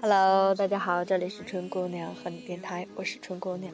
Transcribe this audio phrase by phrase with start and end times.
[0.00, 3.72] Hello，大家好，这里是春姑娘和你电台，我是春姑娘。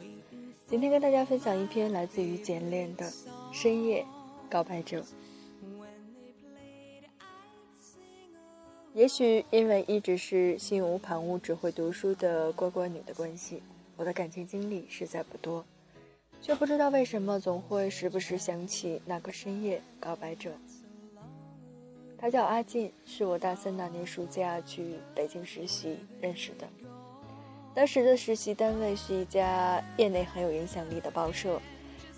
[0.67, 3.05] 今天跟大家分享一篇来自于简练的
[3.51, 4.05] 《深夜
[4.49, 5.01] 告白者》。
[8.93, 13.61] 也许因为一直是心无旁骛、只会读书的乖乖女的关系，
[13.95, 15.65] 我的感情经历实在不多，
[16.41, 20.51] 却不知道为什么总会时不时想起那个深夜告白者。
[22.19, 26.67] 他叫阿进，是我大三那年暑假去北京实习认识的。
[27.75, 31.61] 当时的实习单位是一家业内很有影响力的报社，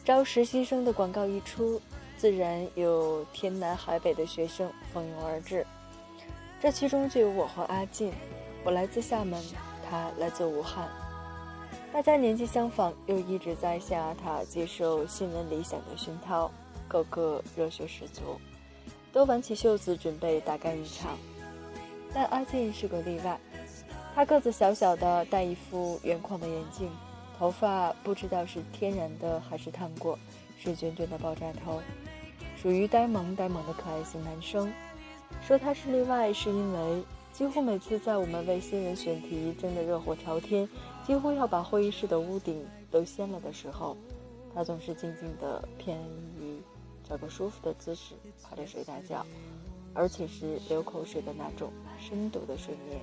[0.05, 1.81] 招实习生的广告一出，
[2.17, 5.67] 自然有天南海北的学生蜂拥而至。
[6.61, 8.13] 这其中就有我和阿进，
[8.63, 9.41] 我来自厦门，
[9.89, 10.87] 他来自武汉，
[11.91, 16.49] 大家年纪相仿，又一直在象牙塔接受新闻理想的熏陶，
[16.87, 18.39] 个个热血十足。
[19.11, 21.17] 都挽起袖子准备大干一场，
[22.13, 23.39] 但阿进是个例外。
[24.15, 26.89] 他个子小小的，戴一副圆框的眼镜，
[27.37, 30.17] 头发不知道是天然的还是烫过，
[30.59, 31.81] 是卷卷的爆炸头，
[32.61, 34.71] 属于呆萌呆萌的可爱型男生。
[35.41, 40.67] 说他是例外，是因为几乎每次在我们为新人选题争得热火朝天，
[41.05, 43.95] 几乎要把会议室的屋顶都掀了的时候，
[44.53, 45.97] 他总是静静地偏。
[47.09, 49.25] 找个舒服的姿势趴着睡大觉，
[49.95, 53.01] 而且是流口水的那种深度的睡眠。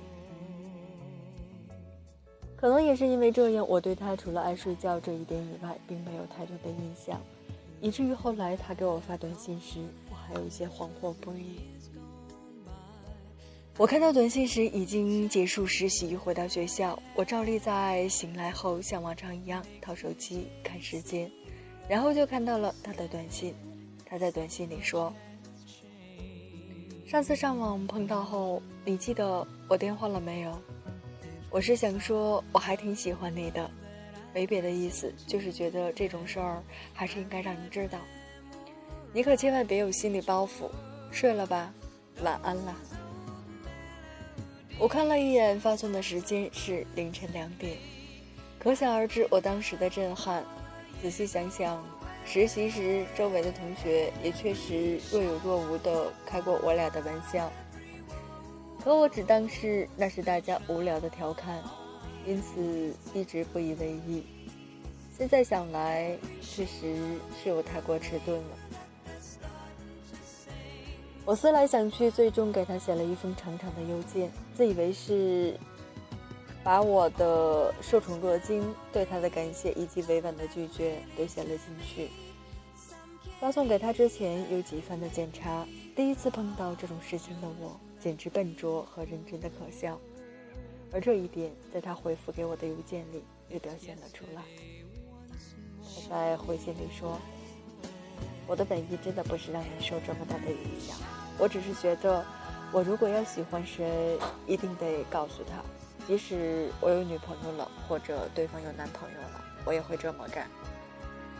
[2.55, 7.21] 可能也是因为这样，我对他除了爱睡觉这一点以外，并没有太多的印象，
[7.81, 11.59] 以至于后来他给我发短信时，我还有一些惶惑不已。
[13.77, 21.29] 我看到短信时已经结束实习，回到学校，我照例在醒来后像往常一样掏手机看时间，
[21.87, 23.53] 然后就看到了他的短信。
[24.09, 25.13] 他在短信里说
[27.05, 30.57] ：“上次上网碰到后，你记得我电话了没有？
[31.49, 33.69] 我是想说我还挺喜欢你的，
[34.33, 37.99] 没别的意思，就是觉得这种事儿还是应该让你知道。
[39.11, 40.69] 你可千万别有心理包袱。
[41.11, 41.73] 睡了吧，
[42.21, 42.75] 晚安了。”
[44.79, 47.75] 我看了一眼发送的时间是凌晨两点，
[48.59, 50.45] 可想而知我当时的震撼。
[51.01, 51.83] 仔细想想。
[52.29, 57.49] 实习时，周围的同学也确实若有若无的开过我俩的玩笑，
[58.83, 61.63] 可我只当是那是大家无聊的调侃，
[62.25, 64.25] 因此一直不以为意。
[65.17, 66.97] 现在想来，确实
[67.41, 68.57] 是我太过迟钝了。
[71.23, 75.57] 我思来想去，最终给他写了一封长长的邮件，自以为是。
[76.67, 82.09] 把我的受宠若惊、对他的感谢以及委婉的拒绝都写了进去。
[83.39, 85.65] 发送给他之前有几番的检查。
[85.95, 89.97] 第一次碰到这种事情的我，简直笨拙和认真的可笑。
[90.91, 94.41] 而这一点，在他回复给我的邮件里又表现了出来。
[95.81, 97.17] 他在回信里说
[98.45, 100.97] ：“我的本意真的不是让你受这么大的影响，
[101.39, 102.25] 我只是觉得，
[102.73, 105.63] 我如果要喜欢谁，一定得告诉他。”
[106.07, 110.47] 即使我有女朋友了，或者对方有男朋友了，我也会这么干。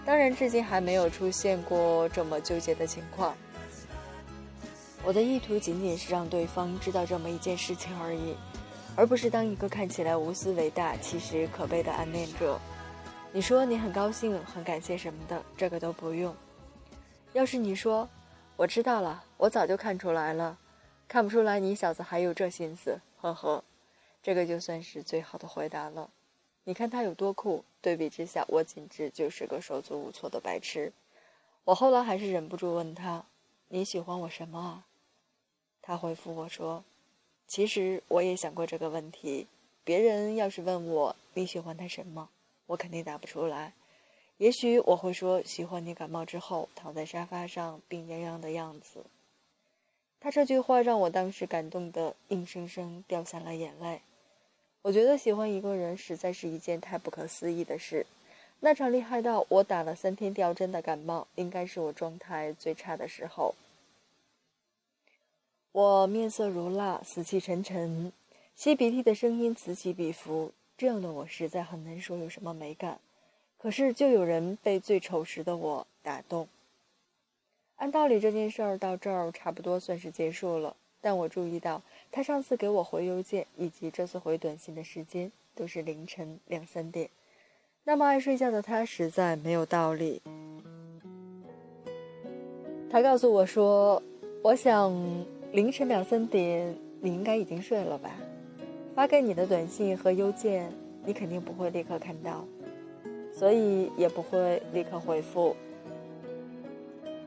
[0.06, 3.34] 当然，至今还没有出现过这么纠结的情况。
[5.04, 8.36] 我的意图仅仅是让对方知道这么一件事情而已，
[8.96, 12.60] 而不是当一个看起来无私伟大，其实可悲的暗恋者。
[13.32, 16.36] 你说你很高兴、很感谢什么的，这个都不用。
[17.32, 18.10] 要是你说，
[18.58, 20.58] 我知道了，我早就看出来了，
[21.08, 23.64] 看不出来你小子还有这心思，呵呵。
[24.22, 26.10] 这个就算是最好的回答了，
[26.66, 27.64] 你看他有多酷。
[27.82, 30.92] 对比之下，我简直就是个手足无措的白痴。
[31.64, 33.26] 我后来还是忍不住问他
[33.70, 34.84] ：“你喜欢我什么？”
[35.82, 36.84] 他回复我说
[37.48, 39.48] ：“其实我也想过这个问题。
[39.86, 42.28] 别人要是问我你喜欢他什么，
[42.66, 43.72] 我肯定答不出来。
[44.38, 49.06] 也许我会说喜欢你感冒之后躺在沙发上病殃殃的样子。”
[50.20, 54.02] 他这句话让我当时感动的硬生生掉下了眼泪。
[54.84, 58.06] 我觉得喜欢一个人实在是一件太不可思议的事。
[58.60, 63.54] 那场厉害到我打了三天吊针的感冒，应该是我状态最差的时候。
[65.72, 68.12] 我面色如蜡，死气沉沉，
[68.56, 70.52] 吸鼻涕的声音此起彼伏。
[70.76, 73.00] 这样的我实在很难说有什么美感。
[73.60, 76.48] 可是就有人被最丑时的我打动。
[77.76, 80.76] 按道理这件事儿到这儿差不多算是结束了，
[81.08, 81.82] 但我注意到。
[82.12, 87.10] 他上次给我回邮件以及这次回短信的时间都是凌晨两三点，
[87.86, 90.22] 那么爱睡觉的他实在没有道理。
[92.90, 94.04] 他告诉我说
[94.44, 94.94] ：“我想
[95.54, 98.12] 凌晨两三点你应该已经睡了吧？
[98.94, 100.70] 发给你的短信和邮件，
[101.06, 102.44] 你肯定不会立刻看到，
[103.34, 105.56] 所以也不会立刻回复。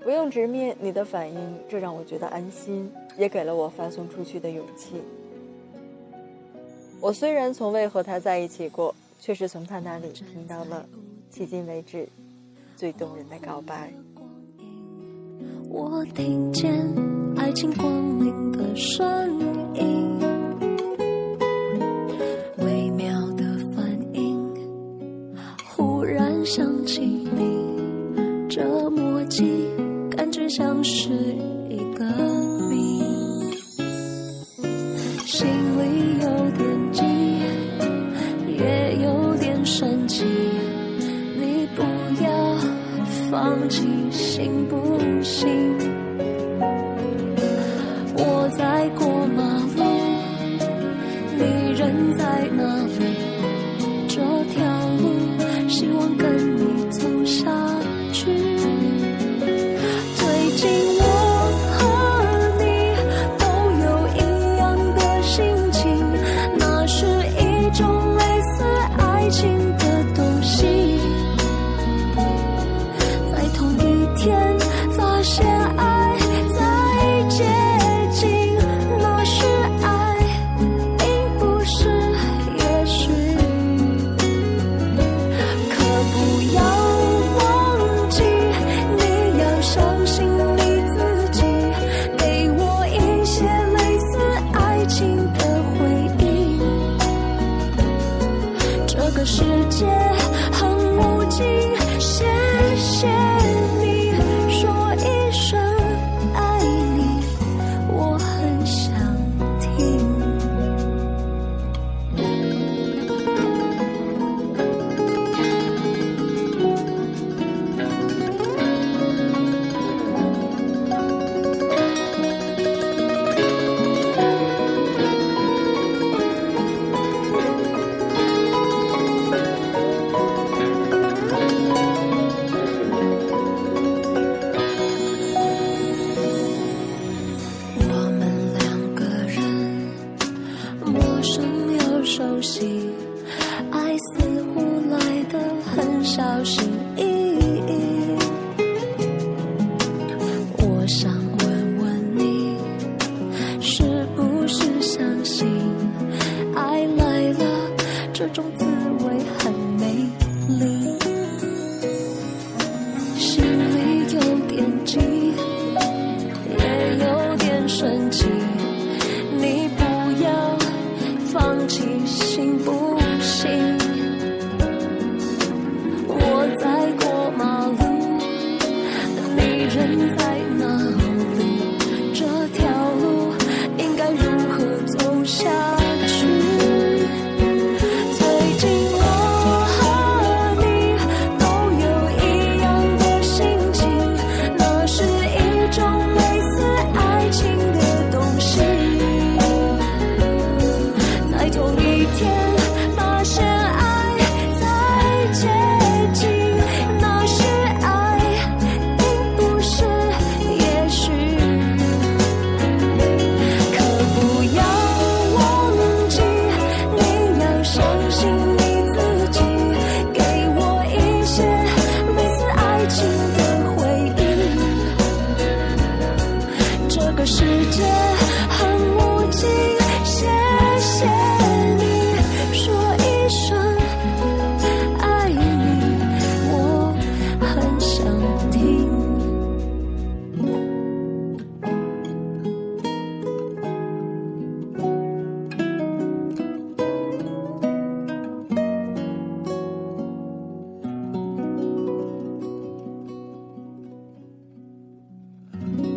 [0.03, 4.95] 不用直面你的反应，这让我觉得安心，也给了我发送出去的勇气。
[7.03, 10.87] 我虽然从未和他在一起过，却是从他那里听到了
[11.31, 12.09] 迄今为止
[12.77, 13.93] 最动人的告白。
[15.69, 16.73] 我听见
[17.37, 19.39] 爱情光临的声
[19.75, 20.19] 音，
[22.59, 23.45] 微妙的
[23.77, 24.55] 反应，
[25.69, 29.69] 忽然想起你，这默契
[30.11, 31.11] 感觉像是
[31.69, 32.05] 一个
[35.41, 37.03] 心里有点急，
[38.47, 40.23] 也有点生气，
[41.35, 41.83] 你不
[42.23, 42.29] 要
[43.31, 45.49] 放弃，行不行？